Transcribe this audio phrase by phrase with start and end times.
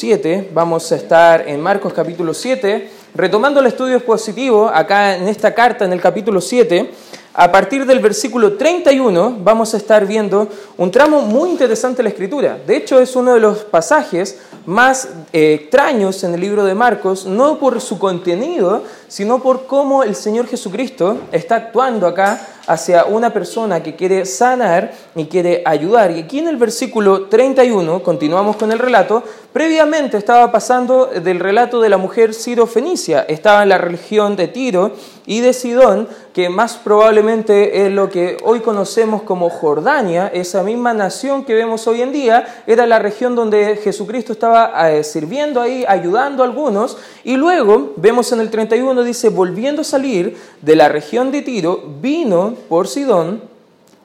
[0.00, 5.52] 7, vamos a estar en Marcos capítulo 7, retomando el estudio expositivo acá en esta
[5.52, 6.90] carta en el capítulo 7,
[7.34, 12.08] a partir del versículo 31 vamos a estar viendo un tramo muy interesante de la
[12.08, 12.58] escritura.
[12.66, 17.26] De hecho es uno de los pasajes más eh, extraños en el libro de Marcos,
[17.26, 22.40] no por su contenido, sino por cómo el Señor Jesucristo está actuando acá
[22.70, 26.12] hacia una persona que quiere sanar y quiere ayudar.
[26.12, 31.80] Y aquí en el versículo 31, continuamos con el relato, previamente estaba pasando del relato
[31.80, 34.92] de la mujer Ciro-Fenicia, estaba en la región de Tiro
[35.26, 40.94] y de Sidón, que más probablemente es lo que hoy conocemos como Jordania, esa misma
[40.94, 45.84] nación que vemos hoy en día, era la región donde Jesucristo estaba eh, sirviendo ahí,
[45.88, 50.88] ayudando a algunos, y luego vemos en el 31, dice, volviendo a salir de la
[50.88, 53.42] región de Tiro, vino por Sidón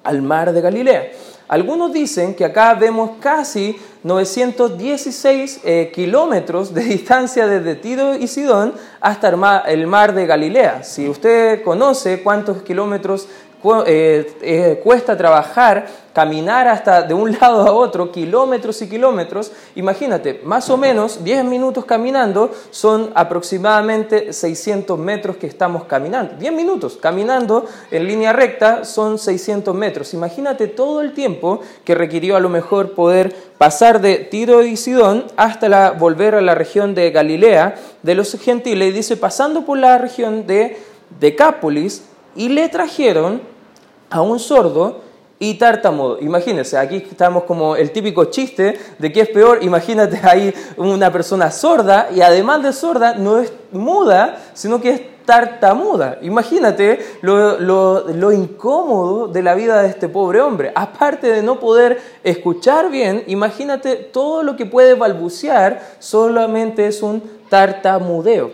[0.03, 1.11] al mar de Galilea.
[1.47, 8.73] Algunos dicen que acá vemos casi 916 eh, kilómetros de distancia desde Tiro y Sidón
[8.99, 9.29] hasta
[9.67, 10.83] el mar de Galilea.
[10.83, 13.27] Si usted conoce cuántos kilómetros
[13.87, 20.41] eh, eh, cuesta trabajar, caminar hasta de un lado a otro, kilómetros y kilómetros, imagínate,
[20.43, 26.35] más o menos 10 minutos caminando son aproximadamente 600 metros que estamos caminando.
[26.37, 30.13] 10 minutos caminando en línea recta son 600 metros.
[30.13, 35.25] Imagínate todo el tiempo que requirió a lo mejor poder pasar de Tiro y Sidón
[35.37, 39.77] hasta la, volver a la región de Galilea de los gentiles, y dice, pasando por
[39.77, 40.77] la región de
[41.19, 42.03] Decápolis,
[42.35, 43.41] y le trajeron
[44.09, 45.01] a un sordo
[45.39, 46.19] y tartamudo.
[46.21, 49.59] Imagínense, aquí estamos como el típico chiste de que es peor.
[49.63, 55.01] Imagínate ahí una persona sorda y además de sorda no es muda, sino que es
[55.25, 56.19] tartamuda.
[56.21, 60.71] Imagínate lo, lo, incómodo de la vida de este pobre hombre.
[60.75, 67.21] Aparte de no poder escuchar bien, imagínate todo lo que puede balbucear, solamente es un
[67.49, 68.51] tartamudeo.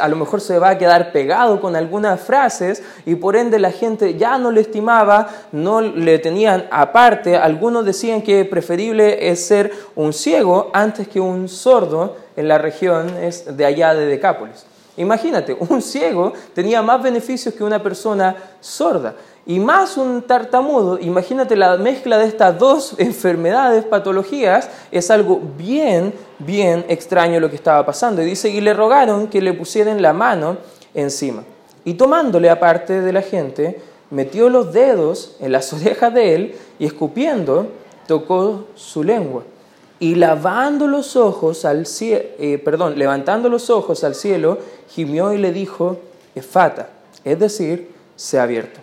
[0.00, 3.70] A lo mejor se va a quedar pegado con algunas frases y por ende la
[3.70, 7.36] gente ya no le estimaba, no le tenían aparte.
[7.36, 13.12] Algunos decían que preferible es ser un ciego antes que un sordo en la región
[13.50, 14.67] de allá de Decápolis.
[14.98, 19.14] Imagínate, un ciego tenía más beneficios que una persona sorda.
[19.46, 26.12] Y más un tartamudo, imagínate la mezcla de estas dos enfermedades, patologías, es algo bien,
[26.38, 28.20] bien extraño lo que estaba pasando.
[28.20, 30.58] Y dice, y le rogaron que le pusieran la mano
[30.92, 31.44] encima.
[31.84, 33.80] Y tomándole aparte de la gente,
[34.10, 37.68] metió los dedos en las orejas de él y escupiendo,
[38.06, 39.44] tocó su lengua.
[40.00, 45.38] Y lavando los ojos al cielo, eh, perdón, levantando los ojos al cielo, gimió y
[45.38, 45.98] le dijo,
[46.34, 46.90] efata,
[47.24, 48.80] es decir, se ha abierto.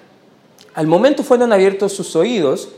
[0.74, 2.70] Al momento fueron abiertos sus oídos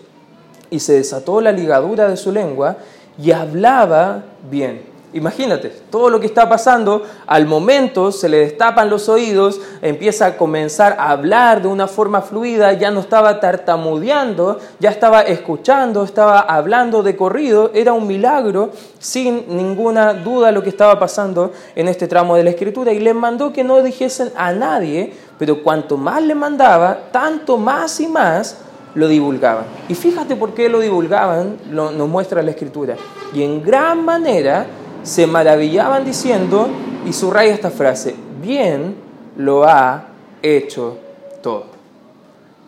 [0.70, 2.78] y se desató la ligadura de su lengua
[3.22, 4.97] y hablaba bien.
[5.18, 10.38] Imagínate, todo lo que está pasando, al momento se le destapan los oídos, empieza a
[10.38, 16.40] comenzar a hablar de una forma fluida, ya no estaba tartamudeando, ya estaba escuchando, estaba
[16.40, 18.70] hablando de corrido, era un milagro,
[19.00, 23.16] sin ninguna duda lo que estaba pasando en este tramo de la escritura, y les
[23.16, 28.58] mandó que no dijesen a nadie, pero cuanto más le mandaba, tanto más y más
[28.94, 29.66] lo divulgaban.
[29.90, 32.96] Y fíjate por qué lo divulgaban, nos muestra la escritura.
[33.34, 34.66] Y en gran manera
[35.04, 36.68] se maravillaban diciendo,
[37.06, 38.96] y subraya esta frase, bien
[39.38, 40.08] lo ha
[40.42, 40.98] hecho
[41.42, 41.66] todo.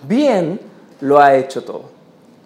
[0.07, 0.59] Bien
[1.01, 1.84] lo ha hecho todo.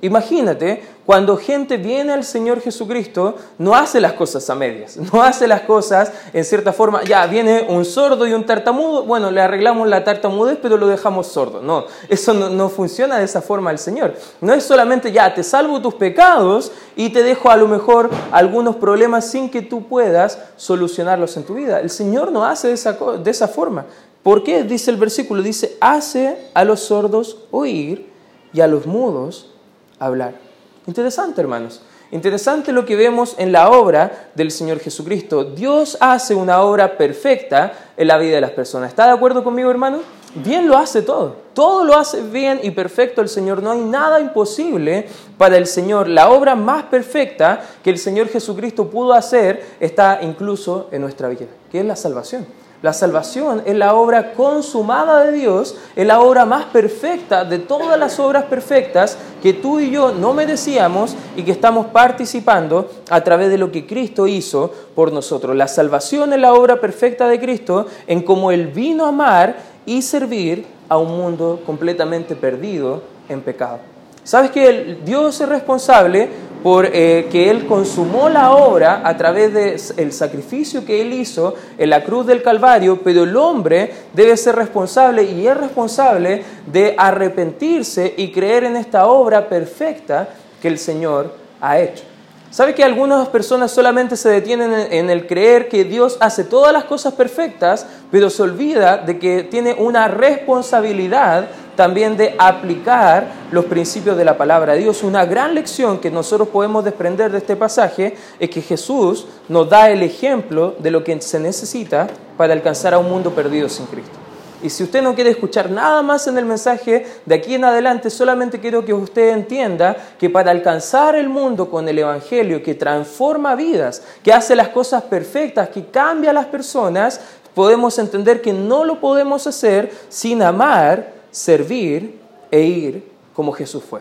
[0.01, 5.47] Imagínate, cuando gente viene al Señor Jesucristo, no hace las cosas a medias, no hace
[5.47, 9.87] las cosas en cierta forma, ya viene un sordo y un tartamudo, bueno, le arreglamos
[9.87, 11.61] la tartamudez, pero lo dejamos sordo.
[11.61, 14.15] No, eso no, funciona de esa forma el Señor.
[14.39, 18.77] No es solamente, ya, te salvo tus pecados y te dejo a lo mejor algunos
[18.77, 21.81] problemas sin que tú puedas solucionarlos en tu vida.
[21.81, 23.85] El Señor no hace de esa, de esa forma.
[24.23, 24.63] ¿Por qué?
[24.63, 28.09] Dice el versículo, dice, hace a los sordos oír
[28.53, 29.51] y a los mudos
[29.99, 30.52] hablar.
[30.85, 31.81] Interesante, hermanos.
[32.11, 35.43] Interesante lo que vemos en la obra del Señor Jesucristo.
[35.45, 38.89] Dios hace una obra perfecta en la vida de las personas.
[38.89, 40.01] ¿Está de acuerdo conmigo, hermano?
[40.35, 41.37] Bien lo hace todo.
[41.53, 43.63] Todo lo hace bien y perfecto el Señor.
[43.63, 46.07] No hay nada imposible para el Señor.
[46.07, 51.47] La obra más perfecta que el Señor Jesucristo pudo hacer está incluso en nuestra vida,
[51.71, 52.45] que es la salvación.
[52.83, 57.97] La salvación es la obra consumada de Dios, es la obra más perfecta de todas
[57.97, 63.49] las obras perfectas que tú y yo no merecíamos y que estamos participando a través
[63.49, 65.55] de lo que Cristo hizo por nosotros.
[65.55, 70.01] La salvación es la obra perfecta de Cristo en cómo Él vino a amar y
[70.01, 73.79] servir a un mundo completamente perdido en pecado.
[74.25, 76.27] ¿Sabes que Dios es responsable
[76.63, 79.53] por eh, que Él consumó la obra a través
[79.95, 84.55] del sacrificio que Él hizo en la cruz del Calvario, pero el hombre debe ser
[84.55, 90.29] responsable y es responsable de arrepentirse y creer en esta obra perfecta
[90.61, 92.12] que el Señor ha hecho.
[92.53, 96.83] ¿Sabe que algunas personas solamente se detienen en el creer que Dios hace todas las
[96.83, 104.17] cosas perfectas, pero se olvida de que tiene una responsabilidad también de aplicar los principios
[104.17, 105.01] de la palabra de Dios.
[105.01, 109.89] Una gran lección que nosotros podemos desprender de este pasaje es que Jesús nos da
[109.89, 112.05] el ejemplo de lo que se necesita
[112.37, 114.22] para alcanzar a un mundo perdido sin Cristo.
[114.63, 118.09] Y si usted no quiere escuchar nada más en el mensaje, de aquí en adelante
[118.09, 123.55] solamente quiero que usted entienda que para alcanzar el mundo con el Evangelio que transforma
[123.55, 127.19] vidas, que hace las cosas perfectas, que cambia a las personas,
[127.53, 133.99] podemos entender que no lo podemos hacer sin amar, servir e ir como Jesús fue.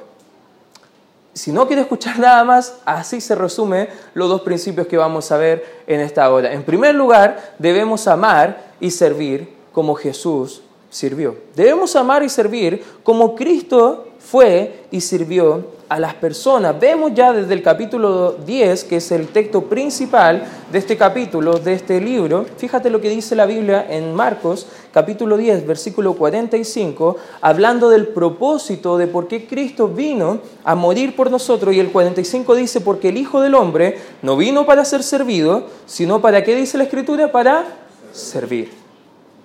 [1.34, 5.38] Si no quiere escuchar nada más, así se resume los dos principios que vamos a
[5.38, 6.52] ver en esta hora.
[6.52, 11.36] En primer lugar, debemos amar y servir como Jesús sirvió.
[11.56, 16.78] Debemos amar y servir como Cristo fue y sirvió a las personas.
[16.80, 21.74] Vemos ya desde el capítulo 10, que es el texto principal de este capítulo, de
[21.74, 27.90] este libro, fíjate lo que dice la Biblia en Marcos, capítulo 10, versículo 45, hablando
[27.90, 31.74] del propósito de por qué Cristo vino a morir por nosotros.
[31.74, 36.22] Y el 45 dice, porque el Hijo del Hombre no vino para ser servido, sino
[36.22, 37.32] para, ¿qué dice la Escritura?
[37.32, 37.66] Para
[38.12, 38.81] servir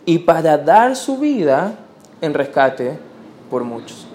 [0.07, 1.73] y para dar su vida
[2.21, 2.97] en rescate
[3.49, 4.07] por muchos.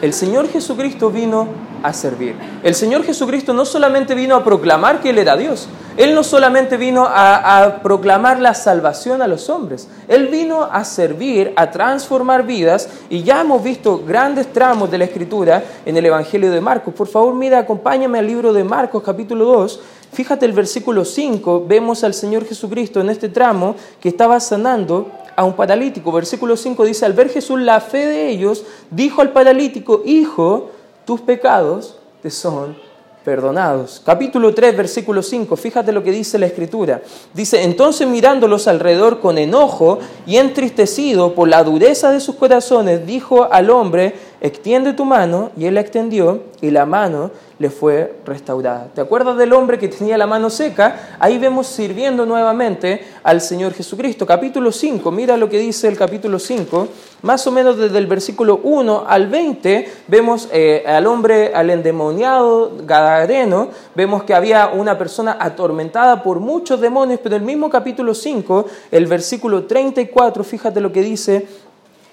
[0.00, 1.48] El Señor Jesucristo vino
[1.82, 2.36] a servir.
[2.62, 5.66] El Señor Jesucristo no solamente vino a proclamar que Él era Dios,
[5.96, 11.52] Él no solamente vino a, proclamar la salvación a los hombres, Él vino a servir,
[11.56, 16.52] a transformar vidas y ya hemos visto grandes tramos de la Escritura en el Evangelio
[16.52, 16.94] de Marcos.
[16.94, 19.80] Por favor, mira, acompáñame al libro de Marcos capítulo 2.
[20.12, 25.44] Fíjate el versículo 5, vemos al Señor Jesucristo en este tramo que estaba sanando a
[25.44, 26.12] un paralítico.
[26.12, 30.70] Versículo 5 dice, al ver Jesús la fe de ellos, dijo al paralítico, Hijo,
[31.04, 32.76] tus pecados te son
[33.24, 34.02] perdonados.
[34.04, 37.02] Capítulo 3, versículo 5, fíjate lo que dice la escritura.
[37.34, 43.48] Dice, entonces mirándolos alrededor con enojo y entristecido por la dureza de sus corazones, dijo
[43.50, 47.30] al hombre, extiende tu mano, y él la extendió, y la mano
[47.60, 48.88] le fue restaurada.
[48.92, 51.16] ¿Te acuerdas del hombre que tenía la mano seca?
[51.20, 54.26] Ahí vemos sirviendo nuevamente al Señor Jesucristo.
[54.26, 56.88] Capítulo 5, mira lo que dice el capítulo 5,
[57.22, 62.72] más o menos desde el versículo 1 al 20, vemos eh, al hombre, al endemoniado
[62.84, 68.66] gadareno, vemos que había una persona atormentada por muchos demonios, pero el mismo capítulo 5,
[68.90, 71.46] el versículo 34, fíjate lo que dice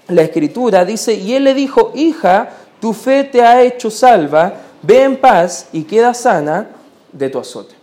[0.10, 5.04] la escritura, dice, y él le dijo, hija, tu fe te ha hecho salva, ve
[5.04, 6.68] en paz y queda sana
[7.12, 7.76] de tu azote.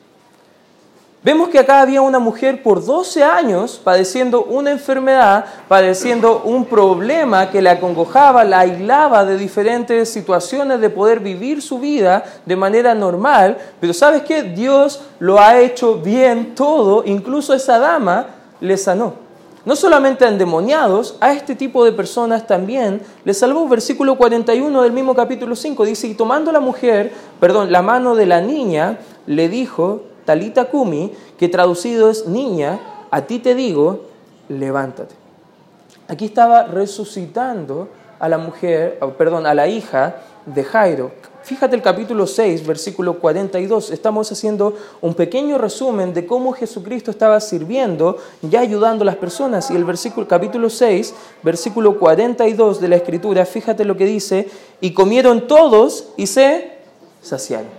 [1.22, 7.50] Vemos que acá había una mujer por 12 años padeciendo una enfermedad, padeciendo un problema
[7.50, 12.94] que la acongojaba, la aislaba de diferentes situaciones de poder vivir su vida de manera
[12.94, 13.58] normal.
[13.80, 14.44] Pero ¿sabes qué?
[14.44, 18.26] Dios lo ha hecho bien todo, incluso esa dama
[18.60, 19.25] le sanó
[19.66, 23.68] no solamente a endemoniados, a este tipo de personas también le salvó.
[23.68, 28.26] Versículo 41 del mismo capítulo 5 dice, y tomando la mujer, perdón, la mano de
[28.26, 32.78] la niña, le dijo, Talita Kumi, que traducido es niña,
[33.10, 34.02] a ti te digo,
[34.48, 35.16] levántate.
[36.06, 37.88] Aquí estaba resucitando
[38.20, 41.10] a la mujer, perdón, a la hija de Jairo.
[41.46, 43.92] Fíjate el capítulo 6, versículo 42.
[43.92, 49.70] Estamos haciendo un pequeño resumen de cómo Jesucristo estaba sirviendo y ayudando a las personas.
[49.70, 54.48] Y el versículo, capítulo 6, versículo 42 de la Escritura, fíjate lo que dice,
[54.80, 56.78] y comieron todos y se
[57.22, 57.70] saciaron.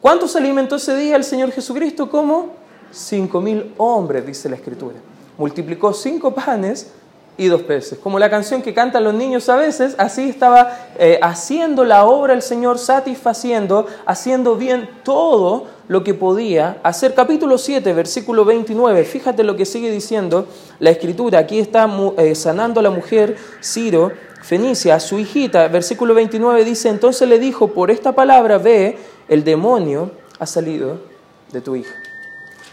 [0.00, 2.10] ¿Cuántos alimentó ese día el Señor Jesucristo?
[2.10, 2.48] Como
[2.90, 4.96] cinco mil hombres, dice la Escritura.
[5.38, 6.88] Multiplicó cinco panes
[7.36, 7.98] y dos peces.
[7.98, 12.32] Como la canción que cantan los niños a veces, así estaba eh, haciendo la obra
[12.32, 17.14] el Señor, satisfaciendo, haciendo bien todo lo que podía hacer.
[17.14, 20.46] Capítulo 7, versículo 29, fíjate lo que sigue diciendo
[20.78, 21.40] la escritura.
[21.40, 24.12] Aquí está eh, sanando a la mujer Ciro,
[24.42, 25.68] Fenicia, su hijita.
[25.68, 28.98] Versículo 29 dice, entonces le dijo, por esta palabra ve,
[29.28, 31.00] el demonio ha salido
[31.52, 31.94] de tu hija.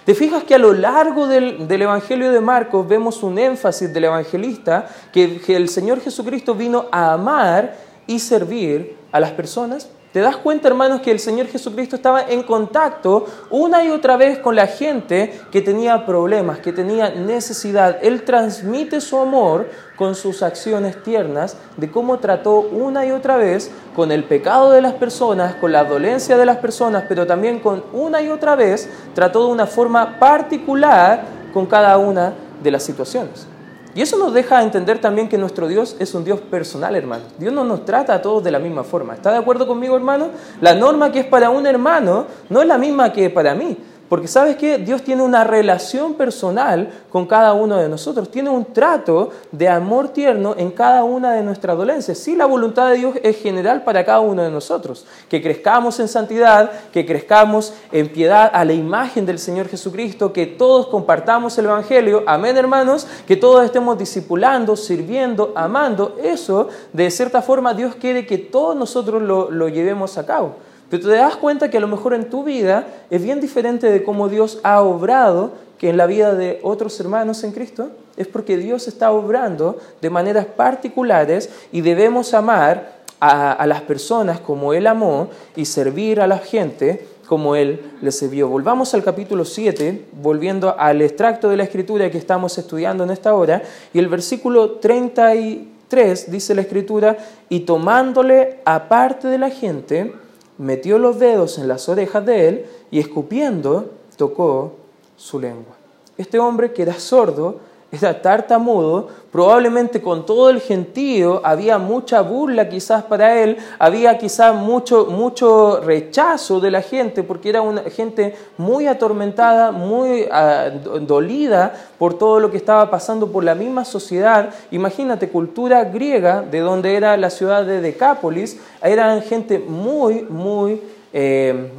[0.05, 4.88] ¿Te fijas que a lo largo del, Evangelio de Marcos vemos un énfasis del evangelista
[5.13, 7.75] que, que el Señor Jesucristo vino a amar
[8.08, 9.89] y servir a las personas?
[10.12, 14.39] ¿Te das cuenta, hermanos, que el Señor Jesucristo estaba en contacto una y otra vez
[14.39, 17.98] con la gente que tenía problemas, que tenía necesidad?
[18.01, 23.72] Él transmite su amor con sus acciones tiernas de cómo trató una y otra vez
[23.96, 27.82] con el pecado de las personas, con la dolencia de las personas, pero también con
[27.94, 33.48] una y otra vez trató de una forma particular con cada una de las situaciones.
[33.93, 37.24] Y eso nos deja entender también que nuestro Dios es un Dios personal, hermano.
[37.38, 39.13] Dios no nos trata a todos de la misma forma.
[39.13, 40.29] ¿Está de acuerdo conmigo, hermano?
[40.62, 43.77] La norma que es para un hermano no es la misma que para mí.
[44.12, 48.74] Porque sabes que Dios tiene una relación personal con cada uno de nosotros, tiene un
[48.74, 52.18] trato de amor tierno en cada una de nuestras dolencias.
[52.18, 56.10] Sí, la voluntad de Dios es general para cada uno de nosotros, que crezcamos en
[56.10, 61.68] santidad, que crezcamos en piedad a la imagen del Señor Jesucristo, que todos compartamos el
[61.68, 66.18] Evangelio, amén hermanos, que todos estemos discipulando, sirviendo, amando.
[66.22, 70.56] Eso, de cierta forma, Dios quiere que todos nosotros lo, lo llevemos a cabo.
[70.91, 74.03] Pero te das cuenta que a lo mejor en tu vida es bien diferente de
[74.03, 77.91] cómo Dios ha obrado que en la vida de otros hermanos en Cristo.
[78.17, 84.74] Es porque Dios está obrando de maneras particulares y debemos amar a, las personas como
[84.74, 88.50] Él amó y servir a la gente como Él les sirvió.
[88.50, 93.33] Volvamos al capítulo 7, volviendo al extracto de la escritura que estamos estudiando en esta
[93.33, 97.15] hora, y el versículo 33 dice la escritura,
[97.48, 100.13] y tomándole aparte de la gente,
[100.62, 104.74] metió los dedos en las orejas de él y escupiendo tocó
[105.18, 105.74] su lengua.
[106.20, 107.58] Este hombre que era sordo
[107.91, 114.55] era tartamudo, probablemente con todo el gentío había mucha burla quizás para él, había quizás
[114.55, 120.69] mucho, mucho rechazo de la gente, porque era una gente muy atormentada, muy ah,
[121.01, 124.51] dolida por todo lo que estaba pasando por la misma sociedad.
[124.71, 130.81] Imagínate, cultura griega, de donde era la ciudad de Decápolis, eran gente muy, muy...
[131.13, 131.71] Eh,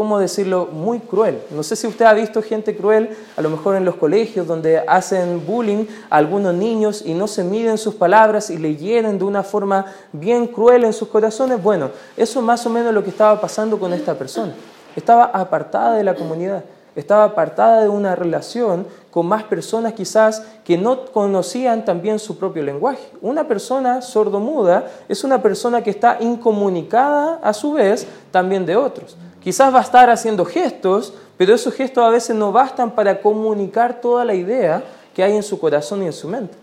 [0.00, 1.42] ¿cómo decirlo?, muy cruel.
[1.50, 4.78] No sé si usted ha visto gente cruel, a lo mejor en los colegios, donde
[4.78, 9.24] hacen bullying a algunos niños y no se miden sus palabras y le hieren de
[9.24, 11.62] una forma bien cruel en sus corazones.
[11.62, 14.54] Bueno, eso es más o menos lo que estaba pasando con esta persona.
[14.96, 16.64] Estaba apartada de la comunidad,
[16.96, 22.62] estaba apartada de una relación con más personas quizás que no conocían también su propio
[22.62, 23.06] lenguaje.
[23.20, 29.18] Una persona sordomuda es una persona que está incomunicada a su vez también de otros.
[29.42, 34.00] Quizás va a estar haciendo gestos, pero esos gestos a veces no bastan para comunicar
[34.00, 34.82] toda la idea
[35.14, 36.56] que hay en su corazón y en su mente.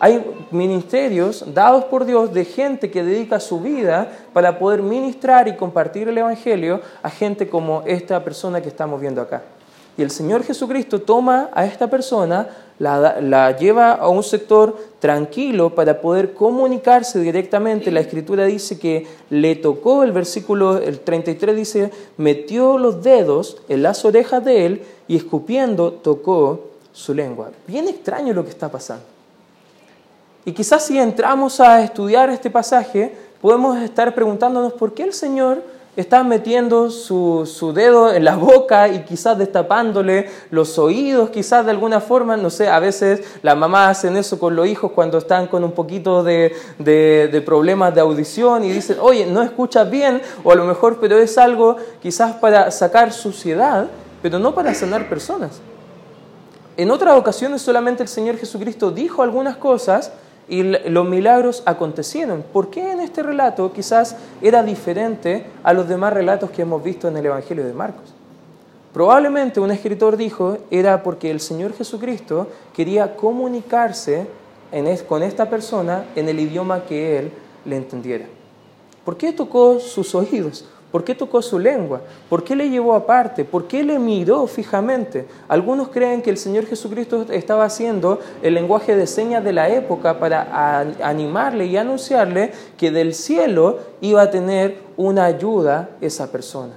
[0.00, 5.56] Hay ministerios dados por Dios de gente que dedica su vida para poder ministrar y
[5.56, 9.42] compartir el Evangelio a gente como esta persona que estamos viendo acá.
[9.98, 12.46] Y el Señor Jesucristo toma a esta persona,
[12.78, 17.90] la, lleva a un sector tranquilo para poder comunicarse directamente.
[17.90, 23.82] La Escritura dice que le tocó, el versículo el 33 dice, metió los dedos en
[23.82, 27.50] las orejas de él y escupiendo tocó su lengua.
[27.66, 29.04] Bien extraño lo que está pasando.
[30.44, 35.60] Y quizás si entramos a estudiar este pasaje, podemos estar preguntándonos por qué el Señor
[36.00, 42.00] está metiendo su, dedo en la boca y quizás destapándole los oídos, quizás de alguna
[42.00, 45.64] forma, no sé, a veces las mamás hacen eso con los hijos cuando están con
[45.64, 50.54] un poquito de, de problemas de audición y dicen, oye, no escuchas bien, o a
[50.54, 53.88] lo mejor, pero es algo quizás para sacar suciedad,
[54.22, 55.60] pero no para sanar personas.
[56.76, 60.12] En otras ocasiones solamente el Señor Jesucristo dijo algunas cosas,
[60.48, 62.42] y los milagros acontecieron.
[62.52, 67.08] ¿Por qué en este relato quizás era diferente a los demás relatos que hemos visto
[67.08, 68.14] en el Evangelio de Marcos?
[68.92, 74.26] Probablemente un escritor dijo era porque el Señor Jesucristo quería comunicarse
[75.06, 77.32] con esta persona en el idioma que él
[77.64, 78.26] le entendiera.
[79.04, 80.64] ¿Por qué tocó sus oídos?
[80.90, 82.00] ¿Por qué tocó su lengua?
[82.30, 83.44] ¿Por qué le llevó aparte?
[83.44, 85.26] ¿Por qué le miró fijamente?
[85.46, 90.18] Algunos creen que el Señor Jesucristo estaba haciendo el lenguaje de señas de la época
[90.18, 96.72] para animarle y anunciarle que del cielo iba a tener una ayuda esa persona.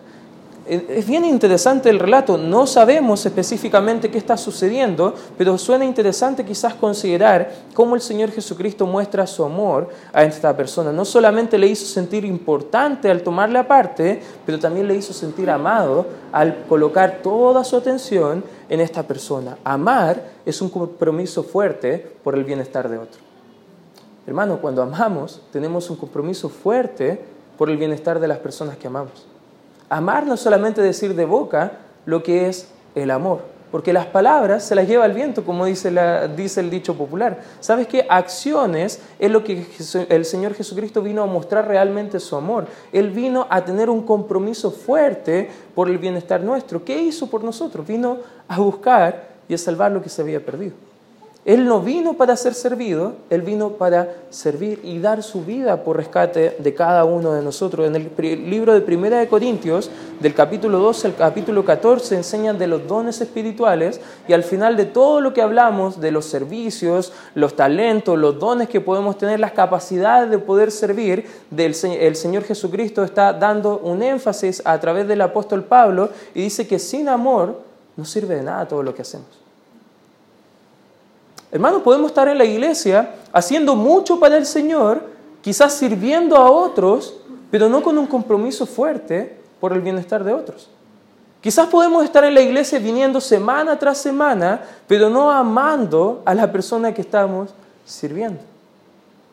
[0.68, 6.76] Es bien interesante el relato, no sabemos específicamente qué está sucediendo, pero suena interesante quizás
[6.76, 10.92] considerar cómo el Señor Jesucristo muestra su amor a esta persona.
[10.92, 16.06] No solamente le hizo sentir importante al tomarle aparte, pero también le hizo sentir amado
[16.32, 19.58] al colocar toda su atención en esta persona.
[19.64, 23.20] Amar es un compromiso fuerte por el bienestar de otro.
[24.28, 27.20] Hermano, cuando amamos tenemos un compromiso fuerte
[27.58, 29.31] por el bienestar de las personas que amamos.
[29.92, 31.74] Amar no es solamente decir de boca
[32.06, 33.42] lo que es el amor.
[33.72, 35.94] Porque las palabras se las lleva el viento, como dice,
[36.34, 37.42] dice el dicho popular.
[37.60, 38.06] ¿Sabes qué?
[38.10, 39.66] Acciones es lo que
[40.08, 42.68] el Señor Jesucristo vino a mostrar realmente su amor.
[42.94, 46.86] Él vino a tener un compromiso fuerte por el bienestar nuestro.
[46.86, 47.86] ¿Qué hizo por nosotros?
[47.86, 50.91] Vino a buscar y a salvar lo que se había perdido.
[51.44, 55.98] Él no vino para ser servido, Él vino para servir y dar su vida por
[55.98, 57.88] rescate de cada uno de nosotros.
[57.88, 58.12] En el
[58.48, 63.22] libro de Primera de Corintios, del capítulo 12 al capítulo 14, enseñan de los dones
[63.22, 68.38] espirituales y al final de todo lo que hablamos, de los servicios, los talentos, los
[68.38, 71.26] dones que podemos tener, las capacidades de poder servir,
[71.58, 76.78] el Señor Jesucristo está dando un énfasis a través del apóstol Pablo y dice que
[76.78, 77.62] sin amor
[77.98, 79.41] no sirve de nada todo lo que hacemos.
[81.52, 85.04] Hermanos, podemos estar en la iglesia haciendo mucho para el Señor,
[85.42, 87.18] quizás sirviendo a otros,
[87.50, 90.70] pero no con un compromiso fuerte por el bienestar de otros.
[91.42, 96.52] Quizás podemos estar en la iglesia viniendo semana tras semana, pero no amando a la
[96.52, 97.50] persona que estamos
[97.84, 98.40] sirviendo.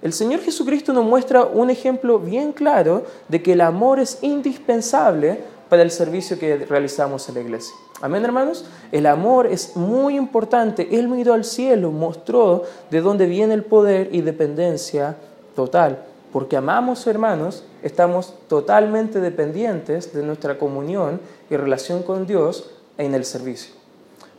[0.00, 5.40] El Señor Jesucristo nos muestra un ejemplo bien claro de que el amor es indispensable
[5.68, 7.74] para el servicio que realizamos en la iglesia.
[8.00, 8.64] Amén, hermanos.
[8.92, 10.88] El amor es muy importante.
[10.98, 15.16] Él miró al cielo, mostró de dónde viene el poder y dependencia
[15.56, 16.04] total.
[16.32, 23.24] Porque amamos, hermanos, estamos totalmente dependientes de nuestra comunión y relación con Dios en el
[23.24, 23.74] servicio.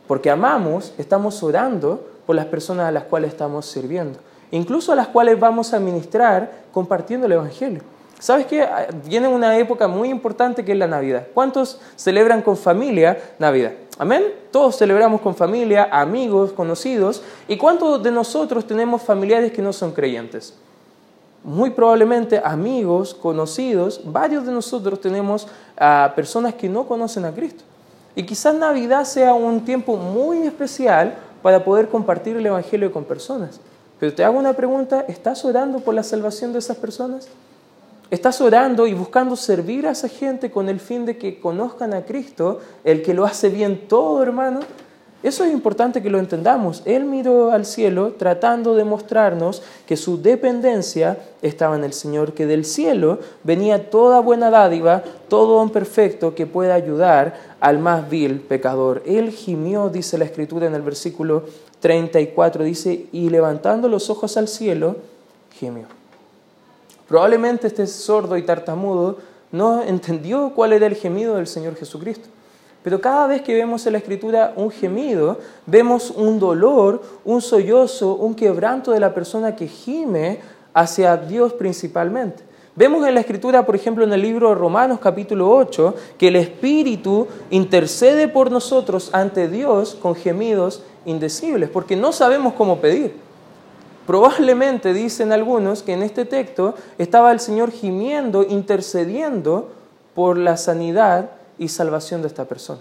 [0.06, 4.18] Porque amamos, estamos orando por las personas a las cuales estamos sirviendo,
[4.52, 7.82] incluso a las cuales vamos a ministrar compartiendo el Evangelio.
[8.20, 8.62] ¿Sabes qué?
[8.62, 11.26] Ah, viene una época muy importante que es la Navidad.
[11.32, 13.72] ¿Cuántos celebran con familia Navidad?
[13.98, 14.24] Amén.
[14.50, 17.22] Todos celebramos con familia, amigos, conocidos.
[17.48, 20.54] ¿Y cuántos de nosotros tenemos familiares que no son creyentes?
[21.42, 25.48] Muy probablemente amigos, conocidos, varios de nosotros tenemos
[25.78, 27.64] a personas que no conocen a Cristo.
[28.14, 33.60] Y quizás Navidad sea un tiempo muy especial para poder compartir el Evangelio con personas.
[33.98, 37.28] Pero te hago una pregunta, ¿estás orando por la salvación de esas personas?
[38.10, 42.04] Estás orando y buscando servir a esa gente con el fin de que conozcan a
[42.04, 44.60] Cristo, el que lo hace bien todo, hermano.
[45.22, 46.82] Eso es importante que lo entendamos.
[46.86, 52.46] Él miró al cielo tratando de mostrarnos que su dependencia estaba en el Señor, que
[52.46, 58.40] del cielo venía toda buena dádiva, todo don perfecto que pueda ayudar al más vil
[58.40, 59.02] pecador.
[59.06, 61.44] Él gimió, dice la Escritura en el versículo
[61.78, 64.96] 34, dice, y levantando los ojos al cielo,
[65.52, 65.99] gimió.
[67.10, 69.18] Probablemente este sordo y tartamudo
[69.50, 72.28] no entendió cuál era el gemido del Señor Jesucristo.
[72.84, 78.14] Pero cada vez que vemos en la Escritura un gemido, vemos un dolor, un sollozo,
[78.14, 80.38] un quebranto de la persona que gime
[80.72, 82.44] hacia Dios principalmente.
[82.76, 86.36] Vemos en la Escritura, por ejemplo, en el libro de Romanos capítulo 8, que el
[86.36, 93.29] Espíritu intercede por nosotros ante Dios con gemidos indecibles, porque no sabemos cómo pedir.
[94.10, 99.70] Probablemente dicen algunos que en este texto estaba el Señor gimiendo, intercediendo
[100.16, 102.80] por la sanidad y salvación de esta persona.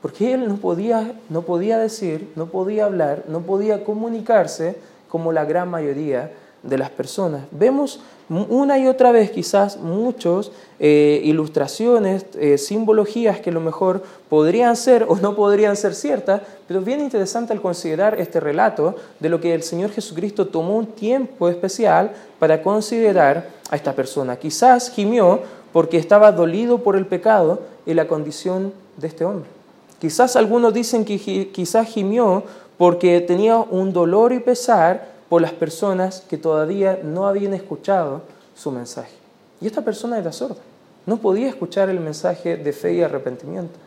[0.00, 4.78] Porque él no podía, no podía decir, no podía hablar, no podía comunicarse
[5.10, 7.42] como la gran mayoría de las personas.
[7.50, 14.04] Vemos una y otra vez quizás muchas eh, ilustraciones, eh, simbologías que a lo mejor
[14.28, 18.94] podrían ser o no podrían ser ciertas, pero es bien interesante al considerar este relato
[19.18, 24.36] de lo que el Señor Jesucristo tomó un tiempo especial para considerar a esta persona.
[24.36, 25.40] Quizás gimió
[25.72, 29.48] porque estaba dolido por el pecado y la condición de este hombre.
[30.00, 32.44] Quizás algunos dicen que quizás gimió
[32.78, 38.22] porque tenía un dolor y pesar por las personas que todavía no habían escuchado
[38.54, 39.14] su mensaje.
[39.60, 40.60] Y esta persona era sorda,
[41.06, 43.78] no podía escuchar el mensaje de fe y arrepentimiento.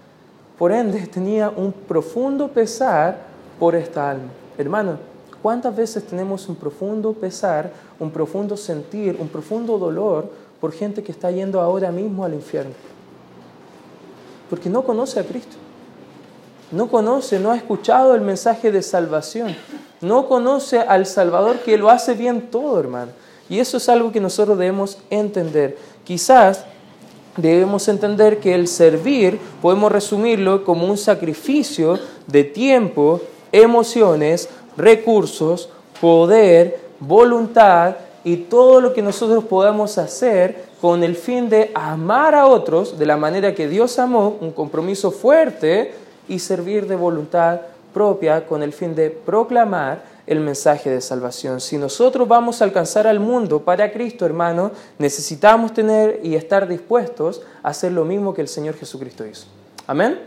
[0.58, 3.17] Por ende, tenía un profundo pesar
[3.60, 4.29] por esta alma.
[4.58, 4.97] Hermano,
[5.41, 11.12] ¿cuántas veces tenemos un profundo pesar, un profundo sentir, un profundo dolor por gente que
[11.12, 12.73] está yendo ahora mismo al infierno?
[14.49, 15.58] Porque no conoce a Cristo.
[16.74, 19.56] No conoce, no ha escuchado el mensaje de salvación
[20.04, 23.12] no conoce al Salvador que lo hace bien todo, hermano.
[23.50, 25.78] Y eso es algo que nosotros debemos entender.
[26.04, 26.66] Quizás
[27.38, 36.80] debemos entender que el servir podemos resumirlo como un sacrificio de tiempo, emociones, recursos, poder,
[37.00, 43.00] voluntad y todo lo que nosotros podamos hacer con el fin de amar a otros
[43.00, 45.94] de la manera que Dios amó, un compromiso fuerte
[46.28, 47.62] y servir de voluntad
[47.94, 51.60] propia con el fin de proclamar el mensaje de salvación.
[51.60, 57.42] Si nosotros vamos a alcanzar al mundo para Cristo, hermano, necesitamos tener y estar dispuestos
[57.62, 59.48] a hacer lo mismo que el Señor Jesucristo hizo.
[59.86, 60.20] Amén.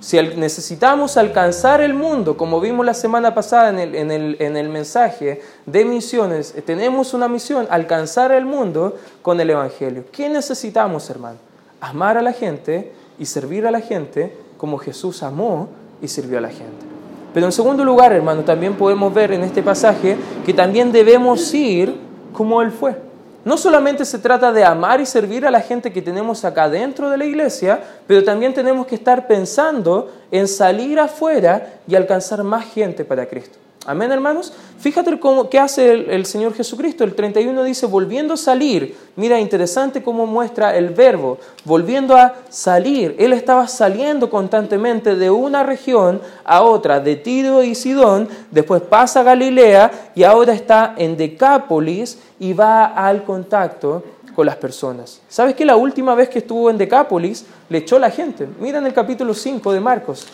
[0.00, 4.56] Si necesitamos alcanzar el mundo, como vimos la semana pasada en el, en, el, en
[4.56, 10.04] el, mensaje de misiones, eh, tenemos una misión, alcanzar el mundo con el Evangelio.
[10.10, 11.36] ¿Qué necesitamos, hermano?
[11.82, 15.70] Amar a la gente y servir a la gente como Jesús amó
[16.02, 16.84] y sirvió a la gente.
[17.32, 21.96] Pero en segundo lugar, hermano, también podemos ver en este pasaje que también debemos ir
[22.34, 22.94] como Él fue.
[23.42, 27.08] No solamente se trata de amar y servir a la gente que tenemos acá dentro
[27.08, 32.66] de la iglesia, pero también tenemos que estar pensando en salir afuera y alcanzar más
[32.66, 33.59] gente para Cristo.
[33.86, 34.52] Amén, hermanos.
[34.78, 37.02] Fíjate cómo, qué hace el, Señor Jesucristo.
[37.02, 38.94] El 31 dice, volviendo a salir.
[39.16, 41.38] Mira, interesante cómo muestra el verbo.
[41.64, 43.16] Volviendo a salir.
[43.18, 48.28] Él estaba saliendo constantemente de una región a otra, de Tiro y Sidón.
[48.50, 54.56] Después pasa a Galilea y ahora está en Decápolis y va al contacto con las
[54.56, 55.22] personas.
[55.26, 58.46] ¿Sabes que la última vez que estuvo en Decápolis le echó la gente?
[58.60, 60.26] Mira en el capítulo 5 de Marcos.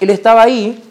[0.00, 0.82] Él estaba ahí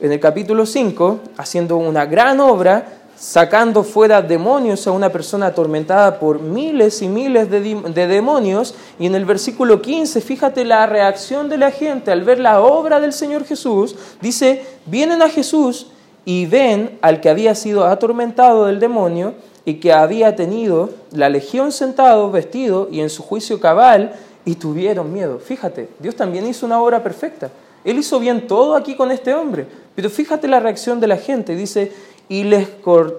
[0.00, 6.20] en el capítulo 5 haciendo una gran obra, sacando fuera demonios a una persona atormentada
[6.20, 8.74] por miles y miles de, de, demonios.
[8.98, 13.00] Y en el versículo 15, fíjate la reacción de la gente al ver la obra
[13.00, 13.96] del Señor Jesús.
[14.20, 15.88] Dice, vienen a Jesús
[16.24, 19.34] y ven al que había sido atormentado del demonio
[19.64, 25.12] y que había tenido la legión sentado, vestido y en su juicio cabal, y tuvieron
[25.12, 25.38] miedo.
[25.40, 27.50] Fíjate, Dios también hizo una obra perfecta.
[27.84, 29.66] Él hizo bien todo aquí con este hombre.
[29.94, 31.54] Pero fíjate la reacción de la gente.
[31.56, 31.92] Dice,
[32.28, 32.68] y les,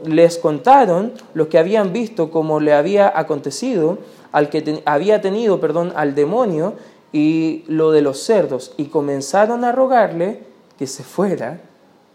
[0.06, 3.98] les contaron lo que habían visto, como le había acontecido
[4.32, 6.74] al que había tenido, perdón, al demonio
[7.12, 8.74] y lo de los cerdos.
[8.78, 10.44] Y comenzaron a rogarle
[10.78, 11.60] que se fuera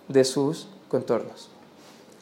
[0.09, 1.51] de sus contornos.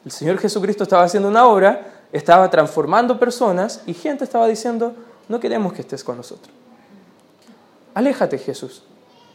[0.04, 4.94] El Señor Jesucristo estaba haciendo una obra, estaba transformando personas y gente estaba diciendo,
[5.28, 6.52] no queremos que estés con nosotros.
[7.94, 8.82] Aléjate Jesús.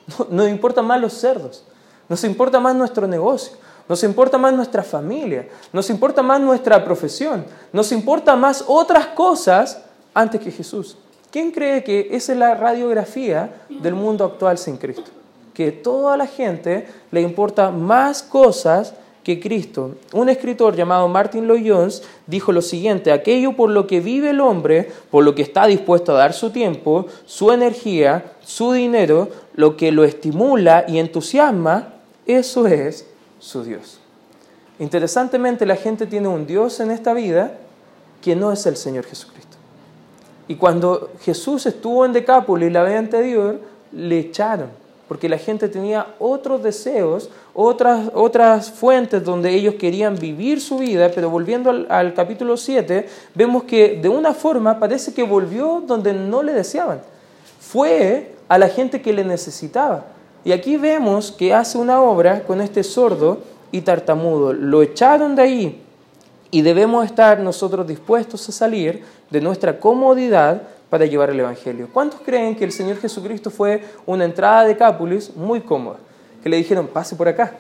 [0.08, 1.64] No, nos importan más los cerdos,
[2.08, 3.58] nos importa más nuestro negocio,
[3.90, 9.82] nos importa más nuestra familia, nos importa más nuestra profesión, nos importa más otras cosas
[10.14, 10.98] antes que Jesús.
[11.32, 15.12] ¿Quién cree que esa es la radiografía del mundo actual sin Cristo?
[15.54, 18.94] Que toda la gente le importa más cosas
[19.28, 19.96] que Cristo.
[20.14, 24.40] Un escritor llamado Martin Lloyd Jones dijo lo siguiente, aquello por lo que vive el
[24.40, 29.76] hombre, por lo que está dispuesto a dar su tiempo, su energía, su dinero, lo
[29.76, 33.06] que lo estimula y entusiasma, eso es
[33.40, 34.00] su Dios.
[34.80, 37.52] Interesantemente, la gente tiene un Dios en esta vida
[38.22, 39.58] que no es el Señor Jesucristo.
[40.48, 43.60] Y cuando Jesús estuvo en Decápolis la vez anterior,
[43.92, 44.70] le echaron
[45.08, 51.10] porque la gente tenía otros deseos, otras, otras fuentes donde ellos querían vivir su vida,
[51.14, 56.44] pero volviendo al, capítulo 7, vemos que de una forma parece que volvió donde no
[56.44, 57.02] le deseaban.
[57.60, 60.06] Fue a la gente que le necesitaba.
[60.46, 63.40] Y aquí vemos que hace una obra con este sordo
[63.72, 64.54] y tartamudo.
[64.54, 65.82] Lo echaron de ahí
[66.52, 71.90] y debemos estar nosotros dispuestos a salir de nuestra comodidad para llevar el Evangelio.
[71.92, 75.98] ¿Cuántos creen que el Señor Jesucristo fue una entrada de Cápulis muy cómoda?
[76.42, 77.54] Que le dijeron, pase por acá.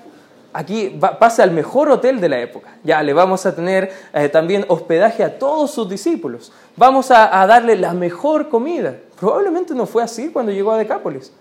[0.53, 2.77] Aquí pase al mejor hotel de la época.
[2.83, 6.51] Ya le vamos a tener eh, también hospedaje a todos sus discípulos.
[6.75, 8.95] Vamos a, a, darle la mejor comida.
[9.19, 11.31] Probablemente no fue así cuando llegó a Decápolis.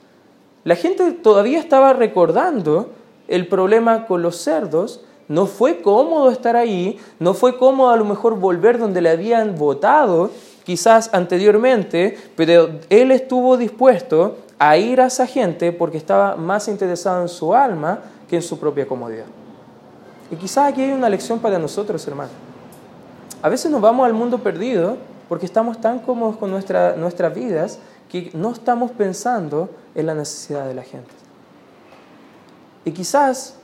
[0.65, 2.91] La gente todavía estaba recordando
[3.29, 5.03] el problema con los cerdos.
[5.29, 9.57] No fue cómodo estar ahí, no fue cómodo a lo mejor volver donde le habían
[9.57, 10.31] votado
[10.65, 17.23] quizás anteriormente, pero él estuvo dispuesto a ir a esa gente porque estaba más interesado
[17.23, 19.27] en su alma que en su propia comodidad.
[20.31, 22.31] Y quizás aquí hay una lección para nosotros, hermano.
[23.43, 24.97] A veces nos vamos al mundo perdido
[25.29, 30.67] porque estamos tan cómodos con nuestra, nuestras vidas que no estamos pensando en la necesidad
[30.67, 31.11] de la gente.
[32.85, 33.57] Y quizás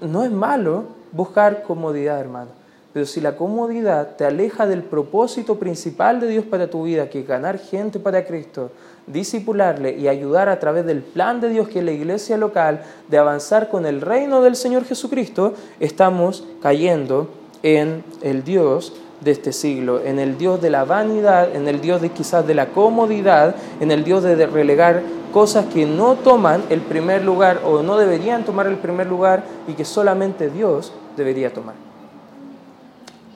[0.00, 2.50] no es malo buscar comodidad, hermano.
[2.96, 7.20] Pero si la comodidad te aleja del propósito principal de Dios para tu vida, que
[7.20, 8.70] es ganar gente para Cristo,
[9.06, 12.80] disipularle y ayudar a través del plan de Dios que es la iglesia local,
[13.10, 17.28] de avanzar con el reino del Señor Jesucristo, estamos cayendo
[17.62, 22.00] en el Dios de este siglo, en el Dios de la vanidad, en el Dios
[22.00, 25.02] de quizás de la comodidad, en el Dios de relegar
[25.34, 29.74] cosas que no toman el primer lugar o no deberían tomar el primer lugar y
[29.74, 31.74] que solamente Dios debería tomar.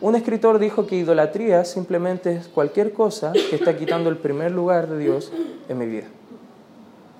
[0.00, 4.88] Un escritor dijo que idolatría simplemente es cualquier cosa que está quitando el primer lugar
[4.88, 5.30] de Dios
[5.68, 6.06] en mi vida.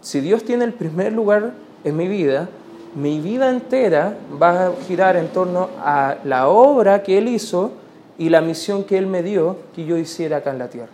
[0.00, 1.52] Si Dios tiene el primer lugar
[1.84, 2.48] en mi vida,
[2.94, 7.72] mi vida entera va a girar en torno a la obra que Él hizo
[8.16, 10.88] y la misión que Él me dio que yo hiciera acá en la tierra.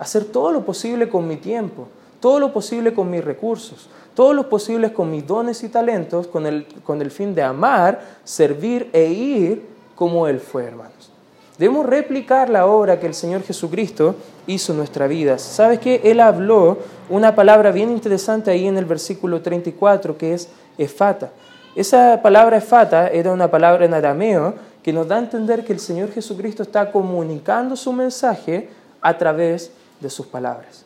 [0.00, 1.86] Hacer todo lo posible con mi tiempo,
[2.18, 6.46] todo lo posible con mis recursos, todo lo posible con mis dones y talentos, con
[6.46, 11.10] el, con el fin de amar, servir e ir como Él fue, hermanos.
[11.58, 14.14] Debemos replicar la obra que el Señor Jesucristo
[14.46, 15.38] hizo en nuestra vida.
[15.38, 16.02] ¿Sabes qué?
[16.04, 16.78] Él habló
[17.08, 21.30] una palabra bien interesante ahí en el versículo 34 que es efata.
[21.74, 25.80] Esa palabra efata era una palabra en arameo que nos da a entender que el
[25.80, 28.68] Señor Jesucristo está comunicando su mensaje
[29.00, 30.84] a través de sus palabras.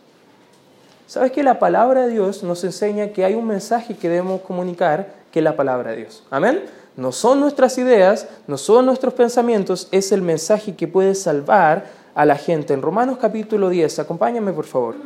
[1.07, 5.09] ¿Sabes que la palabra de Dios nos enseña que hay un mensaje que debemos comunicar
[5.33, 6.23] que es la palabra de Dios?
[6.31, 6.63] Amén.
[6.97, 12.25] No son nuestras ideas, no son nuestros pensamientos, es el mensaje que puede salvar a
[12.25, 12.75] la gente.
[12.75, 14.97] En Romanos capítulo 10, acompáñame por favor.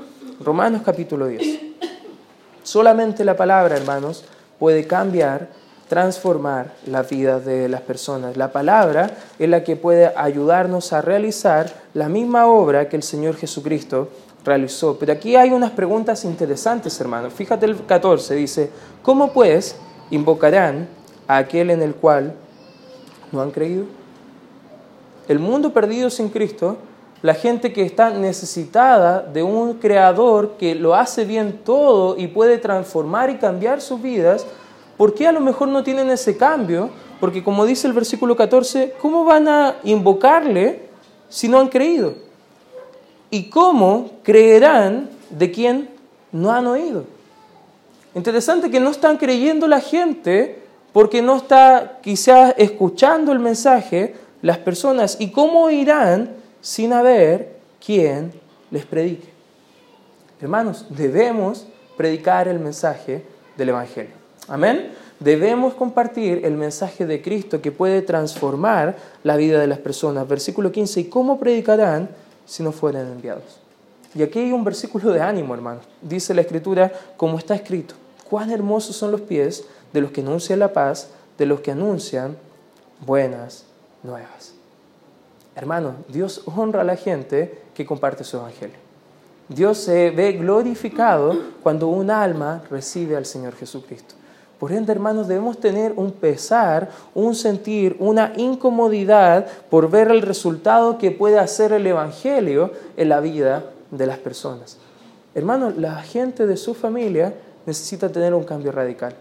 [0.41, 1.61] Romanos capítulo 10.
[2.63, 4.25] Solamente la palabra, hermanos,
[4.59, 5.49] puede cambiar,
[5.89, 8.37] transformar la vida de las personas.
[8.37, 13.37] La palabra es la que puede ayudarnos a realizar la misma obra que el Señor
[13.37, 14.09] Jesucristo
[14.45, 14.99] realizó.
[14.99, 17.33] Pero aquí hay unas preguntas interesantes, hermanos.
[17.35, 18.71] Fíjate el 14, dice,
[19.03, 19.77] ¿cómo pues
[20.11, 20.89] invocarán
[21.27, 22.35] a aquel en el cual
[23.33, 23.85] no han creído?
[25.29, 26.77] El mundo perdido sin Cristo,
[27.23, 32.59] la gente que está necesitada de un creador que lo hace bien todo y puede
[32.59, 34.47] transformar y cambiar sus vidas,
[34.99, 36.91] ¿por qué a lo mejor no tienen ese cambio?
[37.21, 40.83] Porque como dice el versículo 14, ¿cómo van a invocarle
[41.31, 42.15] si no han creído?
[43.31, 45.89] ¿Y cómo creerán de quien
[46.31, 47.05] no han oído?
[48.15, 50.64] Interesante que no están creyendo la gente
[50.95, 55.17] porque no está quizás escuchando el mensaje las personas.
[55.19, 56.31] ¿Y cómo irán
[56.61, 58.33] sin haber quien
[58.71, 59.29] les predique?
[60.41, 63.25] Hermanos, debemos predicar el mensaje
[63.57, 64.13] del Evangelio.
[64.47, 64.93] Amén.
[65.19, 70.29] Debemos compartir el mensaje de Cristo que puede transformar la vida de las personas.
[70.29, 72.09] Versículo 15, ¿y cómo predicarán
[72.47, 73.59] si no fueran enviados?
[74.15, 75.83] Y aquí hay un versículo de ánimo, hermanos.
[76.01, 77.97] Dice la Escritura, como está escrito,
[78.31, 82.37] cuán hermosos son los pies de los que anuncian la paz, de los que anuncian
[83.07, 83.65] buenas
[84.03, 84.53] nuevas.
[85.55, 88.77] Hermano, Dios honra a la gente que comparte su evangelio.
[89.49, 94.17] Dios se ve glorificado cuando un alma recibe al Señor Jesucristo.
[94.59, 100.99] Por ende, hermanos, debemos tener un pesar, un sentir, una incomodidad por ver el resultado
[100.99, 104.77] que puede hacer el Evangelio en la vida de las personas.
[105.37, 109.15] Hermanos, la gente de su familia necesita tener un cambio radical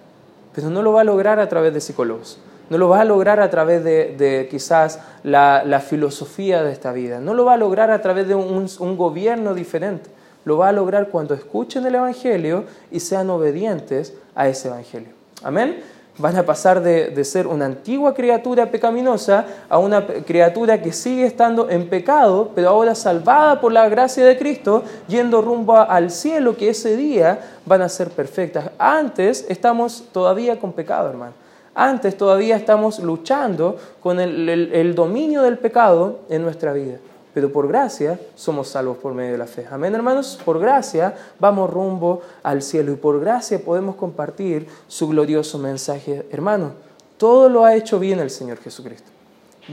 [0.54, 2.40] pero no lo va a lograr a través de psicólogos,
[2.70, 7.34] no lo va a lograr a través de, quizás la, filosofía de esta vida, no
[7.34, 10.10] lo va a lograr a través de un, gobierno diferente,
[10.46, 15.10] lo va a lograr cuando escuchen el Evangelio y sean obedientes a ese Evangelio.
[15.44, 15.84] Amén.
[16.18, 21.70] Van a pasar de, ser una antigua criatura pecaminosa a una criatura que sigue estando
[21.70, 26.70] en pecado, pero ahora salvada por la gracia de Cristo, yendo rumbo al cielo, que
[26.70, 28.70] ese día van a ser perfectas.
[28.78, 31.34] Antes estamos todavía con pecado, hermano.
[31.74, 37.00] Antes todavía estamos luchando con el dominio del pecado en nuestra vida
[37.34, 39.66] pero por gracia somos salvos por medio de la fe.
[39.70, 40.40] Amén, hermanos.
[40.46, 46.28] Por gracia vamos rumbo al cielo y por gracia podemos compartir su glorioso mensaje.
[46.32, 46.74] Hermano,
[47.18, 49.10] todo lo ha hecho bien el Señor Jesucristo.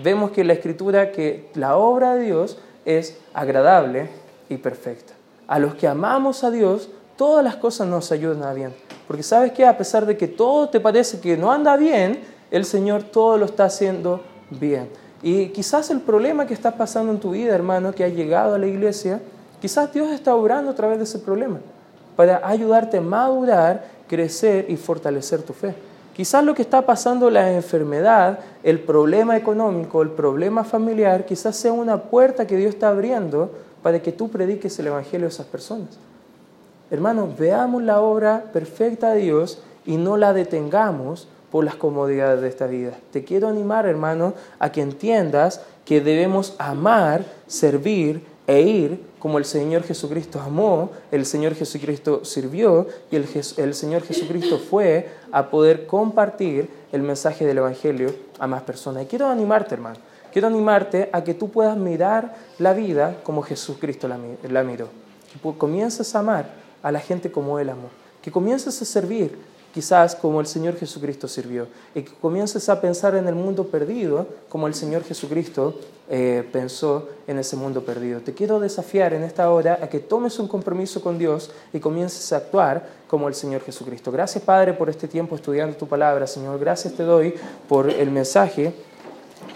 [0.02, 4.08] Vemos que la Escritura que la obra de Dios es agradable
[4.48, 5.12] y perfecta.
[5.46, 8.72] A los que amamos a Dios, todas las cosas nos ayudan a bien.
[9.06, 12.64] Porque sabes que a pesar de que todo te parece que no anda bien, el
[12.64, 14.88] Señor todo lo está haciendo bien.
[15.22, 18.58] Y quizás el problema que está pasando en tu vida, hermano, que ha llegado a
[18.58, 19.20] la iglesia,
[19.60, 21.58] quizás Dios está obrando a través de ese problema
[22.16, 25.74] para ayudarte a madurar, crecer y fortalecer tu fe.
[26.14, 31.72] Quizás lo que está pasando, la enfermedad, el problema económico, el problema familiar, quizás sea
[31.72, 33.50] una puerta que Dios está abriendo
[33.82, 35.98] para que tú prediques el Evangelio a esas personas.
[36.90, 42.48] Hermanos, veamos la obra perfecta de Dios y no la detengamos por las comodidades de
[42.48, 42.92] esta vida.
[43.12, 49.44] Te quiero animar, hermano, a que entiendas que debemos amar, servir e ir como el
[49.44, 56.68] Señor Jesucristo amó, el Señor Jesucristo sirvió y el, Señor Jesucristo fue a poder compartir
[56.90, 59.04] el mensaje del Evangelio a más personas.
[59.04, 59.98] Y quiero animarte, hermano,
[60.32, 64.88] quiero animarte a que tú puedas mirar la vida como Jesucristo la, la miró.
[65.32, 66.50] Que comiences a amar
[66.82, 67.90] a la gente como Él amó.
[68.22, 69.38] Que comiences a servir
[69.72, 74.26] quizás como el Señor Jesucristo sirvió, y que comiences a pensar en el mundo perdido
[74.48, 75.78] como el Señor Jesucristo
[76.08, 78.20] eh, pensó en ese mundo perdido.
[78.20, 82.32] Te quiero desafiar en esta hora a que tomes un compromiso con Dios y comiences
[82.32, 84.10] a actuar como el Señor Jesucristo.
[84.10, 86.58] Gracias Padre por este tiempo estudiando tu palabra, Señor.
[86.58, 87.34] Gracias te doy
[87.68, 88.74] por el mensaje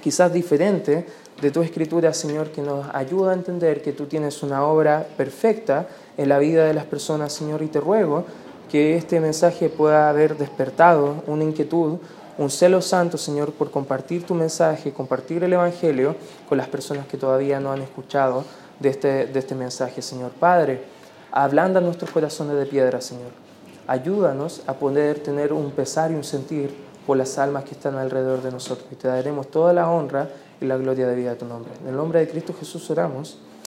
[0.01, 1.07] quizás diferente
[1.41, 5.89] de tu escritura, Señor, que nos ayuda a entender que tú tienes una obra perfecta
[6.17, 8.25] en la vida de las personas, Señor, y te ruego
[8.71, 11.99] que este mensaje pueda haber despertado una inquietud,
[12.37, 16.17] un celo santo, Señor, por compartir tu mensaje, compartir el Evangelio
[16.49, 18.45] con las personas que todavía no han escuchado
[18.81, 20.33] de este, de este mensaje, Señor.
[20.33, 20.83] Padre,
[21.31, 23.31] ablanda nuestros corazones de piedra, Señor.
[23.87, 26.75] Ayúdanos a poder tener un pesar y un sentir
[27.07, 28.89] por las almas que están alrededor de nosotros.
[28.91, 30.29] Y te daremos toda la honra
[30.61, 31.73] y la gloria de vida a tu nombre.
[31.83, 33.39] En el nombre de Cristo Jesús oramos.